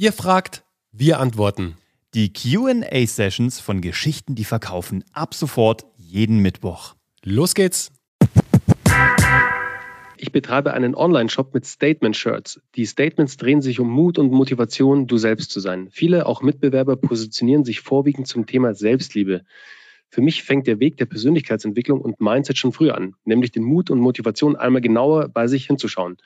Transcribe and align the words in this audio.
Ihr 0.00 0.14
fragt, 0.14 0.64
wir 0.92 1.20
antworten. 1.20 1.76
Die 2.14 2.32
QA-Sessions 2.32 3.60
von 3.60 3.82
Geschichten, 3.82 4.34
die 4.34 4.44
verkaufen, 4.44 5.04
ab 5.12 5.34
sofort 5.34 5.84
jeden 5.98 6.38
Mittwoch. 6.38 6.94
Los 7.22 7.54
geht's! 7.54 7.92
Ich 10.16 10.32
betreibe 10.32 10.72
einen 10.72 10.94
Online-Shop 10.94 11.52
mit 11.52 11.66
Statement-Shirts. 11.66 12.62
Die 12.76 12.86
Statements 12.86 13.36
drehen 13.36 13.60
sich 13.60 13.78
um 13.78 13.90
Mut 13.90 14.18
und 14.18 14.32
Motivation, 14.32 15.06
du 15.06 15.18
selbst 15.18 15.50
zu 15.50 15.60
sein. 15.60 15.90
Viele, 15.90 16.24
auch 16.24 16.40
Mitbewerber, 16.40 16.96
positionieren 16.96 17.66
sich 17.66 17.82
vorwiegend 17.82 18.26
zum 18.26 18.46
Thema 18.46 18.72
Selbstliebe. 18.74 19.42
Für 20.08 20.22
mich 20.22 20.44
fängt 20.44 20.66
der 20.66 20.80
Weg 20.80 20.96
der 20.96 21.04
Persönlichkeitsentwicklung 21.04 22.00
und 22.00 22.22
Mindset 22.22 22.56
schon 22.56 22.72
früher 22.72 22.94
an, 22.94 23.16
nämlich 23.26 23.52
den 23.52 23.64
Mut 23.64 23.90
und 23.90 24.00
Motivation 24.00 24.56
einmal 24.56 24.80
genauer 24.80 25.28
bei 25.28 25.46
sich 25.46 25.66
hinzuschauen. 25.66 26.16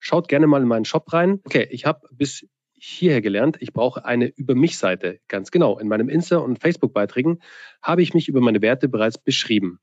Schaut 0.00 0.28
gerne 0.28 0.46
mal 0.46 0.62
in 0.62 0.68
meinen 0.68 0.86
Shop 0.86 1.12
rein. 1.12 1.40
Okay, 1.44 1.68
ich 1.70 1.84
habe 1.84 2.08
bis 2.10 2.46
hierher 2.80 3.20
gelernt, 3.20 3.56
ich 3.60 3.72
brauche 3.72 4.04
eine 4.04 4.26
Über 4.26 4.54
mich-Seite. 4.54 5.20
Ganz 5.28 5.50
genau. 5.50 5.78
In 5.78 5.88
meinem 5.88 6.08
Insta- 6.08 6.36
und 6.36 6.58
Facebook-Beiträgen 6.58 7.40
habe 7.82 8.02
ich 8.02 8.14
mich 8.14 8.28
über 8.28 8.40
meine 8.40 8.62
Werte 8.62 8.88
bereits 8.88 9.18
beschrieben. 9.18 9.80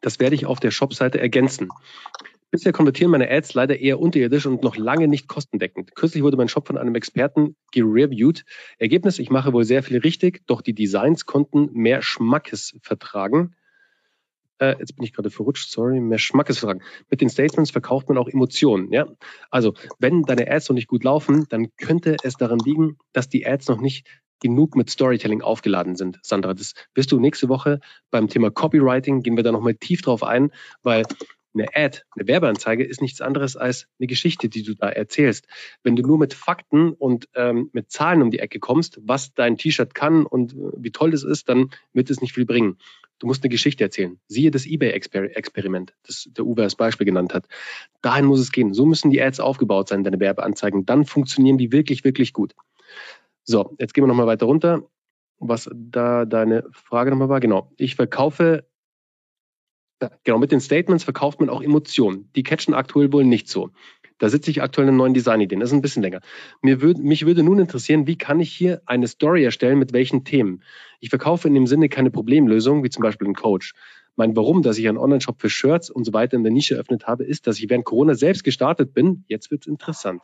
Das 0.00 0.20
werde 0.20 0.34
ich 0.34 0.46
auf 0.46 0.60
der 0.60 0.70
Shop-Seite 0.70 1.20
ergänzen. 1.20 1.68
Bisher 2.50 2.72
konvertieren 2.72 3.10
meine 3.10 3.30
Ads 3.30 3.52
leider 3.52 3.78
eher 3.78 4.00
unterirdisch 4.00 4.46
und 4.46 4.62
noch 4.62 4.76
lange 4.76 5.06
nicht 5.06 5.28
kostendeckend. 5.28 5.94
Kürzlich 5.94 6.22
wurde 6.22 6.38
mein 6.38 6.48
Shop 6.48 6.66
von 6.66 6.78
einem 6.78 6.94
Experten 6.94 7.56
gereviewt. 7.72 8.44
Ergebnis, 8.78 9.18
ich 9.18 9.28
mache 9.28 9.52
wohl 9.52 9.64
sehr 9.64 9.82
viel 9.82 9.98
richtig, 9.98 10.46
doch 10.46 10.62
die 10.62 10.74
Designs 10.74 11.26
konnten 11.26 11.70
mehr 11.72 12.00
Schmackes 12.00 12.74
vertragen. 12.80 13.54
Äh, 14.58 14.76
jetzt 14.78 14.96
bin 14.96 15.04
ich 15.04 15.12
gerade 15.12 15.30
verrutscht, 15.30 15.70
sorry, 15.70 16.00
mehr 16.00 16.18
Schmackes 16.18 16.58
vertragen. 16.58 16.82
Mit 17.10 17.20
den 17.20 17.28
Statements 17.28 17.70
verkauft 17.70 18.08
man 18.08 18.18
auch 18.18 18.28
Emotionen. 18.28 18.92
Ja? 18.92 19.06
Also, 19.50 19.74
wenn 19.98 20.22
deine 20.22 20.50
Ads 20.50 20.68
noch 20.68 20.74
nicht 20.74 20.88
gut 20.88 21.04
laufen, 21.04 21.46
dann 21.48 21.68
könnte 21.76 22.16
es 22.22 22.34
daran 22.34 22.58
liegen, 22.58 22.98
dass 23.12 23.28
die 23.28 23.46
Ads 23.46 23.68
noch 23.68 23.80
nicht 23.80 24.06
genug 24.40 24.76
mit 24.76 24.90
Storytelling 24.90 25.42
aufgeladen 25.42 25.96
sind. 25.96 26.20
Sandra, 26.22 26.54
das 26.54 26.74
wirst 26.94 27.10
du 27.12 27.18
nächste 27.18 27.48
Woche 27.48 27.80
beim 28.10 28.28
Thema 28.28 28.50
Copywriting, 28.50 29.22
gehen 29.22 29.36
wir 29.36 29.42
da 29.42 29.52
nochmal 29.52 29.74
tief 29.74 30.02
drauf 30.02 30.22
ein, 30.22 30.52
weil 30.82 31.04
eine 31.54 31.68
Ad, 31.74 32.02
eine 32.14 32.28
Werbeanzeige 32.28 32.84
ist 32.84 33.00
nichts 33.00 33.20
anderes 33.20 33.56
als 33.56 33.86
eine 33.98 34.06
Geschichte, 34.06 34.48
die 34.48 34.62
du 34.62 34.74
da 34.74 34.88
erzählst. 34.88 35.46
Wenn 35.82 35.96
du 35.96 36.02
nur 36.02 36.18
mit 36.18 36.34
Fakten 36.34 36.92
und 36.92 37.28
ähm, 37.34 37.70
mit 37.72 37.90
Zahlen 37.90 38.22
um 38.22 38.30
die 38.30 38.38
Ecke 38.38 38.60
kommst, 38.60 39.00
was 39.02 39.34
dein 39.34 39.56
T-Shirt 39.56 39.94
kann 39.94 40.26
und 40.26 40.52
äh, 40.52 40.56
wie 40.76 40.92
toll 40.92 41.10
das 41.10 41.24
ist, 41.24 41.48
dann 41.48 41.70
wird 41.92 42.10
es 42.10 42.20
nicht 42.20 42.34
viel 42.34 42.46
bringen. 42.46 42.78
Du 43.18 43.26
musst 43.26 43.42
eine 43.42 43.50
Geschichte 43.50 43.84
erzählen. 43.84 44.18
Siehe 44.28 44.50
das 44.50 44.66
eBay-Experiment, 44.66 45.94
das 46.06 46.28
der 46.30 46.44
Uwe 46.44 46.62
als 46.62 46.76
Beispiel 46.76 47.04
genannt 47.04 47.34
hat. 47.34 47.46
Dahin 48.02 48.26
muss 48.26 48.40
es 48.40 48.52
gehen. 48.52 48.74
So 48.74 48.86
müssen 48.86 49.10
die 49.10 49.20
Ads 49.20 49.40
aufgebaut 49.40 49.88
sein, 49.88 50.04
deine 50.04 50.20
Werbeanzeigen. 50.20 50.86
Dann 50.86 51.04
funktionieren 51.04 51.58
die 51.58 51.72
wirklich, 51.72 52.04
wirklich 52.04 52.32
gut. 52.32 52.54
So, 53.44 53.74
jetzt 53.78 53.94
gehen 53.94 54.04
wir 54.04 54.08
nochmal 54.08 54.26
weiter 54.26 54.46
runter. 54.46 54.82
Was 55.40 55.70
da 55.74 56.24
deine 56.24 56.64
Frage 56.72 57.10
nochmal 57.10 57.28
war, 57.28 57.40
genau. 57.40 57.72
Ich 57.76 57.94
verkaufe 57.94 58.64
Genau, 60.22 60.38
mit 60.38 60.52
den 60.52 60.60
Statements 60.60 61.02
verkauft 61.02 61.40
man 61.40 61.48
auch 61.48 61.60
Emotionen. 61.60 62.30
Die 62.36 62.44
catchen 62.44 62.72
aktuell 62.72 63.12
wohl 63.12 63.24
nicht 63.24 63.48
so. 63.48 63.70
Da 64.18 64.28
sitze 64.28 64.50
ich 64.50 64.62
aktuell 64.62 64.88
in 64.88 64.96
neuen 64.96 65.14
Designideen. 65.14 65.60
Das 65.60 65.70
ist 65.70 65.74
ein 65.74 65.82
bisschen 65.82 66.02
länger. 66.02 66.20
Mir 66.60 66.82
würd, 66.82 66.98
mich 66.98 67.24
würde 67.24 67.42
nun 67.42 67.58
interessieren, 67.58 68.06
wie 68.06 68.18
kann 68.18 68.40
ich 68.40 68.52
hier 68.52 68.82
eine 68.84 69.06
Story 69.06 69.44
erstellen 69.44 69.78
mit 69.78 69.92
welchen 69.92 70.24
Themen? 70.24 70.62
Ich 71.00 71.10
verkaufe 71.10 71.46
in 71.46 71.54
dem 71.54 71.66
Sinne 71.66 71.88
keine 71.88 72.10
Problemlösung, 72.10 72.82
wie 72.82 72.90
zum 72.90 73.02
Beispiel 73.02 73.28
ein 73.28 73.34
Coach. 73.34 73.74
Mein 74.16 74.34
Warum, 74.34 74.62
dass 74.62 74.78
ich 74.78 74.88
einen 74.88 74.98
Online-Shop 74.98 75.40
für 75.40 75.48
Shirts 75.48 75.90
und 75.90 76.04
so 76.04 76.12
weiter 76.12 76.36
in 76.36 76.42
der 76.42 76.52
Nische 76.52 76.74
eröffnet 76.74 77.06
habe, 77.06 77.24
ist, 77.24 77.46
dass 77.46 77.58
ich 77.58 77.70
während 77.70 77.84
Corona 77.84 78.14
selbst 78.14 78.42
gestartet 78.42 78.92
bin. 78.92 79.24
Jetzt 79.28 79.52
wird's 79.52 79.68
interessant. 79.68 80.22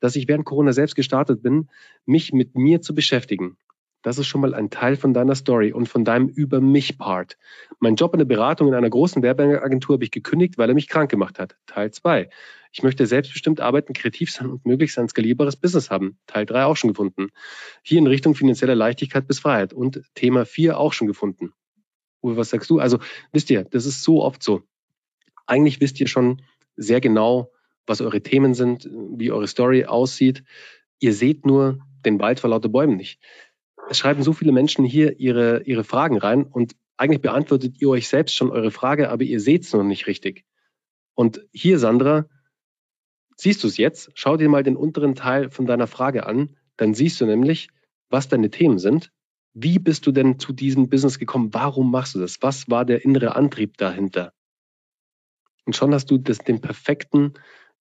Dass 0.00 0.14
ich 0.16 0.28
während 0.28 0.44
Corona 0.44 0.74
selbst 0.74 0.94
gestartet 0.94 1.42
bin, 1.42 1.70
mich 2.04 2.34
mit 2.34 2.54
mir 2.54 2.82
zu 2.82 2.94
beschäftigen. 2.94 3.56
Das 4.04 4.18
ist 4.18 4.26
schon 4.26 4.42
mal 4.42 4.54
ein 4.54 4.68
Teil 4.68 4.96
von 4.96 5.14
deiner 5.14 5.34
Story 5.34 5.72
und 5.72 5.88
von 5.88 6.04
deinem 6.04 6.28
Über 6.28 6.60
mich-Part. 6.60 7.38
Mein 7.80 7.96
Job 7.96 8.12
in 8.12 8.18
der 8.18 8.26
Beratung 8.26 8.68
in 8.68 8.74
einer 8.74 8.90
großen 8.90 9.22
Werbeagentur 9.22 9.94
habe 9.94 10.04
ich 10.04 10.10
gekündigt, 10.10 10.58
weil 10.58 10.68
er 10.68 10.74
mich 10.74 10.88
krank 10.88 11.10
gemacht 11.10 11.38
hat. 11.38 11.56
Teil 11.64 11.90
zwei. 11.90 12.28
Ich 12.70 12.82
möchte 12.82 13.06
selbstbestimmt 13.06 13.62
arbeiten, 13.62 13.94
kreativ 13.94 14.30
sein 14.30 14.50
und 14.50 14.66
möglichst 14.66 14.98
ein 14.98 15.08
skalierbares 15.08 15.56
Business 15.56 15.90
haben. 15.90 16.18
Teil 16.26 16.44
drei 16.44 16.66
auch 16.66 16.76
schon 16.76 16.88
gefunden. 16.88 17.28
Hier 17.82 17.98
in 17.98 18.06
Richtung 18.06 18.34
finanzieller 18.34 18.74
Leichtigkeit 18.74 19.26
bis 19.26 19.38
Freiheit. 19.38 19.72
Und 19.72 20.02
Thema 20.14 20.44
vier 20.44 20.78
auch 20.78 20.92
schon 20.92 21.06
gefunden. 21.06 21.54
Uwe, 22.22 22.36
was 22.36 22.50
sagst 22.50 22.68
du? 22.68 22.80
Also, 22.80 22.98
wisst 23.32 23.48
ihr, 23.48 23.64
das 23.64 23.86
ist 23.86 24.02
so 24.02 24.22
oft 24.22 24.42
so. 24.42 24.64
Eigentlich 25.46 25.80
wisst 25.80 25.98
ihr 25.98 26.08
schon 26.08 26.42
sehr 26.76 27.00
genau, 27.00 27.52
was 27.86 28.02
eure 28.02 28.20
Themen 28.20 28.52
sind, 28.52 28.86
wie 28.92 29.32
eure 29.32 29.46
Story 29.46 29.86
aussieht. 29.86 30.44
Ihr 31.00 31.14
seht 31.14 31.46
nur 31.46 31.78
den 32.04 32.20
Wald 32.20 32.38
vor 32.38 32.50
lauter 32.50 32.68
Bäumen 32.68 32.98
nicht 32.98 33.18
schreiben 33.92 34.22
so 34.22 34.32
viele 34.32 34.52
Menschen 34.52 34.84
hier 34.84 35.18
ihre, 35.20 35.62
ihre 35.62 35.84
Fragen 35.84 36.18
rein 36.18 36.44
und 36.44 36.74
eigentlich 36.96 37.20
beantwortet 37.20 37.80
ihr 37.80 37.88
euch 37.88 38.08
selbst 38.08 38.34
schon 38.34 38.50
eure 38.50 38.70
Frage, 38.70 39.10
aber 39.10 39.24
ihr 39.24 39.40
seht 39.40 39.64
es 39.64 39.72
noch 39.72 39.82
nicht 39.82 40.06
richtig. 40.06 40.44
Und 41.14 41.40
hier, 41.52 41.78
Sandra, 41.78 42.26
siehst 43.36 43.62
du 43.62 43.68
es 43.68 43.76
jetzt? 43.76 44.10
Schau 44.14 44.36
dir 44.36 44.48
mal 44.48 44.62
den 44.62 44.76
unteren 44.76 45.14
Teil 45.14 45.50
von 45.50 45.66
deiner 45.66 45.86
Frage 45.86 46.26
an. 46.26 46.56
Dann 46.76 46.94
siehst 46.94 47.20
du 47.20 47.26
nämlich, 47.26 47.68
was 48.10 48.28
deine 48.28 48.50
Themen 48.50 48.78
sind. 48.78 49.12
Wie 49.54 49.78
bist 49.78 50.06
du 50.06 50.12
denn 50.12 50.38
zu 50.38 50.52
diesem 50.52 50.88
Business 50.88 51.18
gekommen? 51.18 51.54
Warum 51.54 51.90
machst 51.90 52.14
du 52.14 52.20
das? 52.20 52.42
Was 52.42 52.68
war 52.68 52.84
der 52.84 53.04
innere 53.04 53.36
Antrieb 53.36 53.76
dahinter? 53.76 54.32
Und 55.64 55.76
schon 55.76 55.94
hast 55.94 56.10
du 56.10 56.18
das, 56.18 56.38
den 56.38 56.60
perfekten 56.60 57.34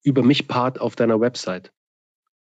Über 0.04 0.24
mich 0.24 0.48
Part 0.48 0.80
auf 0.80 0.96
deiner 0.96 1.20
Website. 1.20 1.72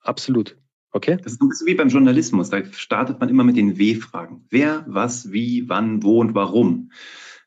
Absolut. 0.01 0.57
Okay. 0.93 1.17
Das 1.23 1.33
ist 1.33 1.43
ein 1.43 1.49
bisschen 1.49 1.67
wie 1.67 1.75
beim 1.75 1.89
Journalismus. 1.89 2.51
Da 2.51 2.65
startet 2.65 3.19
man 3.19 3.29
immer 3.29 3.45
mit 3.45 3.57
den 3.57 3.79
W-Fragen. 3.79 4.45
Wer, 4.51 4.85
was, 4.87 5.33
wie, 5.33 5.69
wann, 5.69 6.03
wo 6.03 6.21
und 6.21 6.35
warum. 6.35 6.93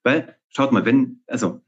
Weil, 0.03 0.35
schaut 0.49 0.71
mal, 0.71 0.85
wenn, 0.85 1.21
also, 1.27 1.61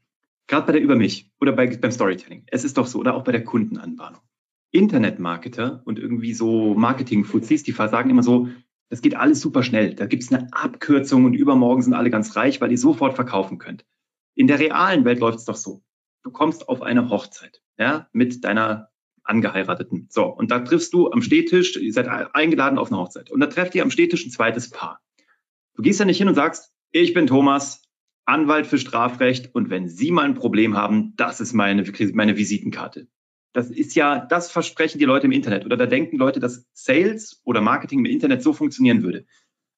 gerade 0.48 0.66
bei 0.66 0.72
der 0.72 0.82
Über 0.82 0.96
mich 0.96 1.32
oder 1.40 1.52
bei, 1.52 1.68
beim 1.76 1.92
Storytelling, 1.92 2.44
es 2.48 2.64
ist 2.64 2.78
doch 2.78 2.86
so, 2.86 2.98
oder 2.98 3.14
auch 3.14 3.22
bei 3.22 3.32
der 3.32 3.44
Kundenanbahnung. 3.44 4.20
Internetmarketer 4.70 5.82
und 5.84 5.98
irgendwie 5.98 6.34
so 6.34 6.74
Marketing-Fuzis, 6.74 7.62
die 7.62 7.72
sagen 7.72 8.10
immer 8.10 8.22
so, 8.22 8.48
das 8.90 9.00
geht 9.00 9.14
alles 9.14 9.40
super 9.40 9.62
schnell. 9.62 9.94
Da 9.94 10.06
gibt 10.06 10.22
es 10.22 10.32
eine 10.32 10.52
Abkürzung 10.52 11.24
und 11.24 11.34
übermorgen 11.34 11.82
sind 11.82 11.94
alle 11.94 12.10
ganz 12.10 12.36
reich, 12.36 12.60
weil 12.60 12.70
ihr 12.70 12.78
sofort 12.78 13.14
verkaufen 13.14 13.58
könnt. 13.58 13.86
In 14.34 14.46
der 14.46 14.58
realen 14.58 15.04
Welt 15.04 15.20
läuft 15.20 15.38
es 15.38 15.44
doch 15.44 15.56
so. 15.56 15.82
Du 16.22 16.30
kommst 16.30 16.68
auf 16.68 16.82
eine 16.82 17.08
Hochzeit, 17.08 17.62
ja, 17.78 18.08
mit 18.12 18.44
deiner 18.44 18.90
Angeheirateten. 19.28 20.06
So, 20.10 20.24
und 20.26 20.50
da 20.50 20.60
triffst 20.60 20.92
du 20.92 21.10
am 21.10 21.22
Stehtisch, 21.22 21.76
ihr 21.76 21.92
seid 21.92 22.08
eingeladen 22.08 22.78
auf 22.78 22.90
eine 22.90 23.00
Hochzeit. 23.00 23.30
Und 23.30 23.40
da 23.40 23.46
trefft 23.46 23.74
ihr 23.74 23.82
am 23.82 23.90
Stehtisch 23.90 24.24
ein 24.24 24.30
zweites 24.30 24.70
Paar. 24.70 25.00
Du 25.74 25.82
gehst 25.82 26.00
da 26.00 26.04
nicht 26.04 26.18
hin 26.18 26.28
und 26.28 26.34
sagst, 26.34 26.72
ich 26.90 27.14
bin 27.14 27.26
Thomas, 27.26 27.82
Anwalt 28.24 28.66
für 28.66 28.78
Strafrecht 28.78 29.54
und 29.54 29.70
wenn 29.70 29.88
Sie 29.88 30.10
mal 30.10 30.24
ein 30.24 30.34
Problem 30.34 30.76
haben, 30.76 31.14
das 31.16 31.40
ist 31.40 31.52
meine, 31.52 31.84
meine 32.12 32.36
Visitenkarte. 32.36 33.08
Das 33.52 33.70
ist 33.70 33.94
ja, 33.94 34.26
das 34.26 34.50
versprechen 34.50 34.98
die 34.98 35.06
Leute 35.06 35.26
im 35.26 35.32
Internet. 35.32 35.64
Oder 35.64 35.76
da 35.76 35.86
denken 35.86 36.18
Leute, 36.18 36.38
dass 36.38 36.66
Sales 36.72 37.40
oder 37.44 37.60
Marketing 37.60 38.00
im 38.00 38.04
Internet 38.04 38.42
so 38.42 38.52
funktionieren 38.52 39.02
würde. 39.02 39.24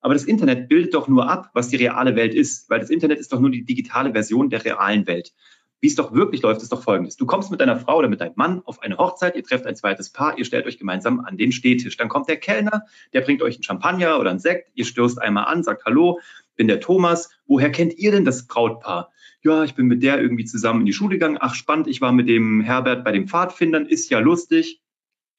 Aber 0.01 0.15
das 0.15 0.25
Internet 0.25 0.69
bildet 0.69 0.95
doch 0.95 1.09
nur 1.09 1.31
ab, 1.31 1.51
was 1.55 1.69
die 1.69 1.77
reale 1.77 2.17
Welt 2.17 2.35
ist, 2.35 2.69
weil 2.71 2.81
das 2.81 2.91
Internet 2.91 3.19
ist 3.19 3.33
doch 3.33 3.41
nur 3.41 3.51
die 3.51 3.65
digitale 3.65 4.13
Version 4.13 4.51
der 4.51 4.65
realen 4.65 5.07
Welt. 5.07 5.33
Wie 5.81 5.87
es 5.87 5.95
doch 5.95 6.13
wirklich 6.13 6.43
läuft, 6.43 6.63
ist 6.63 6.73
doch 6.73 6.83
folgendes. 6.83 7.17
Du 7.17 7.25
kommst 7.25 7.51
mit 7.51 7.61
deiner 7.61 7.79
Frau 7.79 7.99
oder 7.99 8.09
mit 8.09 8.21
deinem 8.21 8.35
Mann 8.37 8.63
auf 8.67 8.83
eine 8.83 8.99
Hochzeit, 8.99 9.35
ihr 9.35 9.43
trefft 9.43 9.67
ein 9.67 9.77
zweites 9.77 10.11
Paar, 10.11 10.37
ihr 10.37 10.45
stellt 10.45 10.67
euch 10.67 10.79
gemeinsam 10.79 11.21
an 11.21 11.39
den 11.39 11.53
Stehtisch. 11.53 11.97
Dann 11.97 12.09
kommt 12.09 12.29
der 12.29 12.37
Kellner, 12.37 12.85
der 13.15 13.23
bringt 13.23 13.41
euch 13.43 13.55
einen 13.55 13.63
Champagner 13.63 14.21
oder 14.21 14.31
einen 14.31 14.41
Sekt, 14.41 14.71
ihr 14.75 14.85
stößt 14.85 15.21
einmal 15.21 15.47
an, 15.47 15.63
sagt 15.63 15.87
Hallo, 15.87 16.21
bin 16.57 16.69
der 16.69 16.81
Thomas. 16.81 17.31
Woher 17.47 17.73
kennt 17.73 17.95
ihr 17.95 18.13
denn 18.13 18.27
das 18.27 18.47
Brautpaar? 18.47 19.11
Ja, 19.43 19.65
ich 19.65 19.75
bin 19.75 19.87
mit 19.87 20.03
der 20.03 20.21
irgendwie 20.21 20.45
zusammen 20.45 20.81
in 20.81 20.87
die 20.87 20.93
Schule 20.93 21.15
gegangen. 21.15 21.39
Ach, 21.41 21.55
spannend, 21.55 21.89
ich 21.89 22.03
war 22.03 22.13
mit 22.13 22.29
dem 22.29 22.61
Herbert 22.61 23.03
bei 23.05 23.13
den 23.13 23.27
Pfadfindern, 23.27 23.87
ist 23.87 24.11
ja 24.11 24.19
lustig 24.19 24.83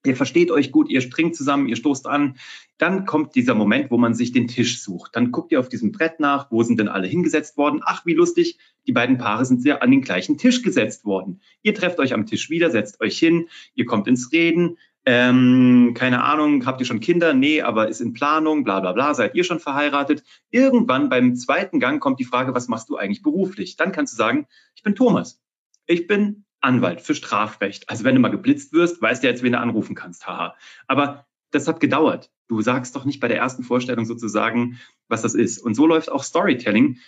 ihr 0.06 0.16
versteht 0.16 0.52
euch 0.52 0.72
gut, 0.72 0.90
ihr 0.90 1.02
springt 1.02 1.36
zusammen, 1.36 1.68
ihr 1.68 1.76
stoßt 1.76 2.08
an. 2.08 2.38
Dann 2.78 3.06
kommt 3.06 3.36
dieser 3.36 3.54
Moment, 3.54 3.92
wo 3.92 3.98
man 3.98 4.14
sich 4.14 4.32
den 4.32 4.48
Tisch 4.48 4.82
sucht. 4.82 5.16
Dann 5.16 5.32
guckt 5.32 5.52
ihr 5.52 5.60
auf 5.60 5.70
diesem 5.70 5.92
Brett 5.92 6.20
nach, 6.20 6.50
wo 6.52 6.64
sind 6.64 6.80
denn 6.80 6.88
alle 6.88 7.08
hingesetzt 7.08 7.58
worden? 7.58 7.82
Ach, 7.84 8.06
wie 8.06 8.14
lustig, 8.14 8.58
die 8.88 8.94
beiden 8.94 9.18
Paare 9.18 9.46
sind 9.46 9.64
ja 9.64 9.78
an 9.78 9.92
den 9.92 10.02
gleichen 10.02 10.38
Tisch 10.38 10.62
gesetzt 10.64 11.06
worden. 11.06 11.42
Ihr 11.62 11.76
trefft 11.76 12.00
euch 12.00 12.14
am 12.14 12.26
Tisch 12.26 12.50
wieder, 12.50 12.72
setzt 12.72 13.00
euch 13.02 13.18
hin, 13.18 13.48
ihr 13.76 13.86
kommt 13.86 14.08
ins 14.08 14.32
Reden. 14.32 14.78
Ähm, 15.04 15.94
keine 15.96 16.24
Ahnung, 16.24 16.66
habt 16.66 16.80
ihr 16.80 16.86
schon 16.86 17.00
Kinder? 17.00 17.34
Nee, 17.34 17.62
aber 17.62 17.88
ist 17.88 18.02
in 18.02 18.14
Planung, 18.14 18.64
bla 18.64 18.80
bla 18.80 18.92
bla, 18.94 19.14
seid 19.16 19.34
ihr 19.34 19.44
schon 19.44 19.60
verheiratet? 19.60 20.24
Irgendwann 20.52 21.10
beim 21.10 21.36
zweiten 21.36 21.80
Gang 21.80 22.00
kommt 22.00 22.20
die 22.20 22.26
Frage, 22.26 22.54
was 22.54 22.68
machst 22.68 22.90
du 22.90 22.98
eigentlich 22.98 23.24
beruflich? 23.24 23.78
Dann 23.78 23.92
kannst 23.92 24.14
du 24.14 24.18
sagen, 24.18 24.48
ich 24.76 24.84
bin 24.84 24.94
Thomas. 24.94 25.40
Ich 25.88 26.06
bin 26.06 26.46
Anwalt 26.62 27.02
für 27.02 27.16
Strafrecht. 27.16 27.90
Also 27.90 28.04
wenn 28.04 28.16
du 28.16 28.22
mal 28.22 28.30
geblitzt 28.30 28.74
wirst, 28.74 29.02
weißt 29.02 29.24
du 29.24 29.28
jetzt, 29.28 29.44
wen 29.44 29.54
du 29.54 29.60
anrufen 29.60 29.96
kannst. 29.96 30.28
Haha. 30.28 30.56
Aber 30.88 31.26
das 31.52 31.68
hat 31.68 31.80
gedauert. 31.80 32.32
Du 32.48 32.62
sagst 32.62 32.96
doch 32.96 33.06
nicht 33.06 33.20
bei 33.20 33.28
der 33.28 33.38
ersten 33.38 33.64
Vorstellung 33.64 34.06
sozusagen, 34.06 34.80
was 35.08 35.22
das 35.22 35.36
ist. 35.36 35.60
Und 35.60 35.76
so 35.76 35.88
läuft 35.88 36.12
auch 36.12 36.24
Storytelling. 36.24 37.00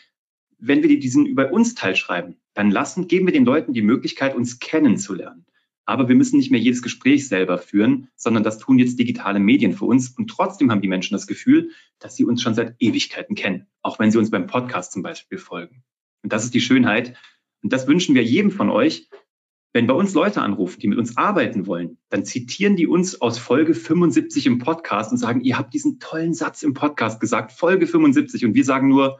Wenn 0.57 0.83
wir 0.83 0.99
diesen 0.99 1.25
über 1.25 1.51
uns 1.51 1.75
Teil 1.75 1.95
schreiben, 1.95 2.37
dann 2.53 2.71
lassen, 2.71 3.07
geben 3.07 3.25
wir 3.25 3.33
den 3.33 3.45
Leuten 3.45 3.73
die 3.73 3.81
Möglichkeit, 3.81 4.35
uns 4.35 4.59
kennenzulernen. 4.59 5.45
Aber 5.85 6.07
wir 6.07 6.15
müssen 6.15 6.37
nicht 6.37 6.49
mehr 6.49 6.61
jedes 6.61 6.81
Gespräch 6.81 7.27
selber 7.27 7.57
führen, 7.57 8.07
sondern 8.15 8.43
das 8.43 8.57
tun 8.57 8.79
jetzt 8.79 8.97
digitale 8.97 9.39
Medien 9.39 9.73
für 9.73 9.85
uns. 9.85 10.09
Und 10.09 10.29
trotzdem 10.29 10.71
haben 10.71 10.81
die 10.81 10.87
Menschen 10.87 11.13
das 11.13 11.27
Gefühl, 11.27 11.71
dass 11.99 12.15
sie 12.15 12.23
uns 12.23 12.41
schon 12.41 12.53
seit 12.53 12.75
Ewigkeiten 12.79 13.35
kennen, 13.35 13.67
auch 13.81 13.99
wenn 13.99 14.09
sie 14.09 14.17
uns 14.17 14.31
beim 14.31 14.47
Podcast 14.47 14.93
zum 14.93 15.03
Beispiel 15.03 15.37
folgen. 15.37 15.83
Und 16.21 16.31
das 16.31 16.45
ist 16.45 16.53
die 16.53 16.61
Schönheit. 16.61 17.17
Und 17.61 17.73
das 17.73 17.87
wünschen 17.87 18.15
wir 18.15 18.23
jedem 18.23 18.51
von 18.51 18.69
euch. 18.69 19.09
Wenn 19.73 19.87
bei 19.87 19.95
uns 19.95 20.13
Leute 20.13 20.43
anrufen, 20.43 20.79
die 20.79 20.87
mit 20.87 20.99
uns 20.99 21.17
arbeiten 21.17 21.65
wollen, 21.65 21.97
dann 22.09 22.25
zitieren 22.25 22.75
die 22.75 22.85
uns 22.85 23.19
aus 23.21 23.39
Folge 23.39 23.73
75 23.73 24.45
im 24.45 24.59
Podcast 24.59 25.11
und 25.11 25.17
sagen, 25.17 25.41
ihr 25.41 25.57
habt 25.57 25.73
diesen 25.73 25.99
tollen 25.99 26.35
Satz 26.35 26.61
im 26.61 26.75
Podcast 26.75 27.19
gesagt, 27.19 27.51
Folge 27.51 27.87
75. 27.87 28.45
Und 28.45 28.53
wir 28.53 28.63
sagen 28.63 28.87
nur, 28.87 29.19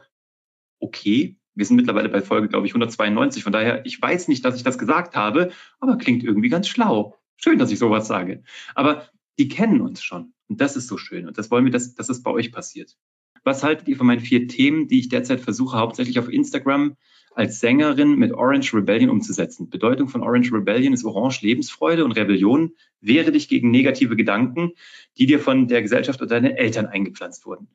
okay, 0.78 1.36
wir 1.56 1.66
sind 1.66 1.74
mittlerweile 1.76 2.08
bei 2.08 2.22
Folge, 2.22 2.48
glaube 2.48 2.66
ich, 2.68 2.72
192. 2.72 3.42
Von 3.42 3.52
daher, 3.52 3.84
ich 3.84 4.00
weiß 4.00 4.28
nicht, 4.28 4.44
dass 4.44 4.54
ich 4.54 4.62
das 4.62 4.78
gesagt 4.78 5.16
habe, 5.16 5.50
aber 5.80 5.98
klingt 5.98 6.22
irgendwie 6.22 6.50
ganz 6.50 6.68
schlau. 6.68 7.18
Schön, 7.36 7.58
dass 7.58 7.72
ich 7.72 7.80
sowas 7.80 8.06
sage. 8.06 8.44
Aber 8.76 9.08
die 9.40 9.48
kennen 9.48 9.80
uns 9.80 10.04
schon. 10.04 10.34
Und 10.48 10.60
das 10.60 10.76
ist 10.76 10.86
so 10.86 10.98
schön. 10.98 11.26
Und 11.26 11.36
das 11.36 11.50
wollen 11.50 11.64
wir, 11.64 11.72
dass, 11.72 11.96
dass 11.96 12.08
es 12.08 12.22
bei 12.22 12.30
euch 12.30 12.52
passiert. 12.52 12.96
Was 13.44 13.62
haltet 13.62 13.88
ihr 13.88 13.96
von 13.96 14.06
meinen 14.06 14.20
vier 14.20 14.48
Themen, 14.48 14.88
die 14.88 14.98
ich 14.98 15.10
derzeit 15.10 15.40
versuche, 15.40 15.78
hauptsächlich 15.78 16.18
auf 16.18 16.30
Instagram 16.30 16.96
als 17.34 17.60
Sängerin 17.60 18.16
mit 18.16 18.32
Orange 18.32 18.72
Rebellion 18.74 19.10
umzusetzen? 19.10 19.68
Bedeutung 19.68 20.08
von 20.08 20.22
Orange 20.22 20.50
Rebellion 20.52 20.94
ist 20.94 21.04
Orange 21.04 21.42
Lebensfreude 21.42 22.04
und 22.04 22.12
Rebellion. 22.12 22.72
Wehre 23.02 23.32
dich 23.32 23.48
gegen 23.48 23.70
negative 23.70 24.16
Gedanken, 24.16 24.72
die 25.18 25.26
dir 25.26 25.38
von 25.38 25.68
der 25.68 25.82
Gesellschaft 25.82 26.22
oder 26.22 26.40
deinen 26.40 26.56
Eltern 26.56 26.86
eingepflanzt 26.86 27.44
wurden. 27.44 27.68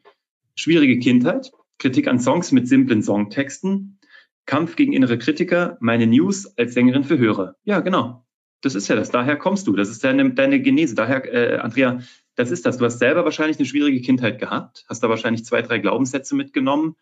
Schwierige 0.56 0.98
Kindheit, 0.98 1.52
Kritik 1.78 2.08
an 2.08 2.20
Songs 2.20 2.52
mit 2.52 2.68
simplen 2.68 3.04
Songtexten, 3.04 4.00
Kampf 4.48 4.76
gegen 4.76 4.94
innere 4.94 5.20
Kritiker, 5.20 5.78
meine 5.80 6.08
News 6.08 6.48
als 6.58 6.74
Sängerin 6.74 7.04
für 7.04 7.20
Hörer. 7.20 7.56
Ja, 7.64 7.82
genau. 7.82 8.26
Das 8.62 8.76
ist 8.76 8.88
ja 8.88 8.96
das. 8.96 9.10
Daher 9.10 9.38
kommst 9.38 9.68
du. 9.68 9.76
Das 9.76 9.90
ist 9.90 10.04
deine, 10.04 10.34
deine 10.34 10.62
Genese. 10.62 10.96
Daher, 10.96 11.34
äh, 11.34 11.58
Andrea, 11.60 12.02
das 12.36 12.52
ist 12.52 12.66
das. 12.66 12.78
Du 12.78 12.86
hast 12.86 13.00
selber 13.00 13.24
wahrscheinlich 13.24 13.58
eine 13.58 13.66
schwierige 13.66 14.02
Kindheit 14.02 14.40
gehabt, 14.40 14.86
hast 14.90 15.02
da 15.04 15.10
wahrscheinlich 15.10 15.46
zwei, 15.46 15.62
drei 15.62 15.80
Glaubenssätze 15.80 16.36
mitgenommen, 16.36 16.96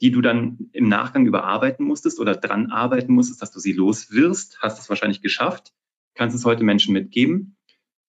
die 0.00 0.10
du 0.10 0.20
dann 0.20 0.70
im 0.72 0.88
Nachgang 0.88 1.26
überarbeiten 1.26 1.86
musstest 1.86 2.20
oder 2.20 2.34
dran 2.34 2.70
arbeiten 2.70 3.12
musstest, 3.12 3.42
dass 3.42 3.52
du 3.52 3.60
sie 3.60 3.72
los 3.72 4.10
wirst. 4.10 4.58
Hast 4.60 4.78
es 4.78 4.88
wahrscheinlich 4.88 5.22
geschafft. 5.22 5.72
Kannst 6.14 6.36
es 6.36 6.44
heute 6.44 6.64
Menschen 6.64 6.92
mitgeben. 6.92 7.56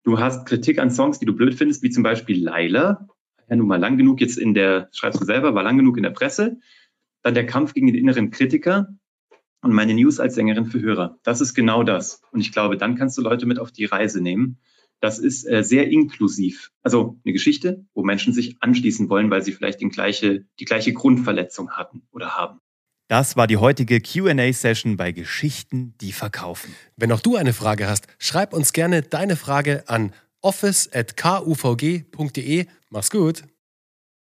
Du 0.03 0.19
hast 0.19 0.45
Kritik 0.45 0.79
an 0.79 0.91
Songs, 0.91 1.19
die 1.19 1.25
du 1.25 1.33
blöd 1.33 1.55
findest, 1.55 1.81
wie 1.81 1.89
zum 1.89 2.03
Beispiel 2.03 2.43
Laila 2.43 3.07
ja 3.49 3.55
nun 3.55 3.67
mal 3.67 3.79
lang 3.79 3.97
genug 3.97 4.21
jetzt 4.21 4.37
in 4.37 4.53
der, 4.53 4.89
schreibst 4.91 5.21
du 5.21 5.25
selber, 5.25 5.55
war 5.55 5.63
lang 5.63 5.77
genug 5.77 5.97
in 5.97 6.03
der 6.03 6.09
Presse. 6.09 6.59
Dann 7.21 7.33
der 7.33 7.45
Kampf 7.45 7.73
gegen 7.73 7.87
den 7.87 7.95
inneren 7.95 8.31
Kritiker 8.31 8.89
und 9.63 9.73
meine 9.73 9.95
News 9.95 10.19
als 10.19 10.35
Sängerin 10.35 10.65
für 10.65 10.81
Hörer. 10.81 11.17
Das 11.23 11.41
ist 11.41 11.53
genau 11.53 11.83
das. 11.83 12.21
Und 12.31 12.41
ich 12.41 12.51
glaube, 12.51 12.77
dann 12.77 12.95
kannst 12.95 13.17
du 13.17 13.21
Leute 13.21 13.45
mit 13.45 13.59
auf 13.59 13.71
die 13.71 13.85
Reise 13.85 14.19
nehmen. 14.21 14.57
Das 14.99 15.19
ist 15.19 15.49
äh, 15.49 15.63
sehr 15.63 15.89
inklusiv. 15.89 16.71
Also 16.81 17.17
eine 17.25 17.31
Geschichte, 17.33 17.85
wo 17.93 18.03
Menschen 18.03 18.33
sich 18.33 18.57
anschließen 18.61 19.09
wollen, 19.09 19.31
weil 19.31 19.41
sie 19.41 19.53
vielleicht 19.53 19.81
den 19.81 19.89
gleiche, 19.89 20.45
die 20.59 20.65
gleiche 20.65 20.93
Grundverletzung 20.93 21.71
hatten 21.71 22.03
oder 22.11 22.37
haben. 22.37 22.59
Das 23.07 23.35
war 23.35 23.47
die 23.47 23.57
heutige 23.57 23.99
QA-Session 23.99 24.97
bei 24.97 25.11
Geschichten, 25.11 25.95
die 25.99 26.11
verkaufen. 26.13 26.75
Wenn 26.95 27.11
auch 27.11 27.21
du 27.21 27.35
eine 27.35 27.53
Frage 27.53 27.87
hast, 27.87 28.05
schreib 28.17 28.53
uns 28.53 28.73
gerne 28.73 29.01
deine 29.01 29.35
Frage 29.35 29.83
an 29.87 30.13
office.kuvg.de. 30.41 32.65
Mach's 32.89 33.11
gut. 33.11 33.43